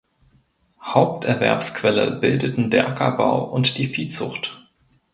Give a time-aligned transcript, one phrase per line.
[0.81, 4.59] Haupterwerbsquelle bildeten der Ackerbau und die Viehzucht.